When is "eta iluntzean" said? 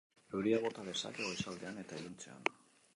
1.87-2.55